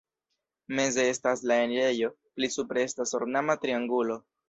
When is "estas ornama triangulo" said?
2.91-4.23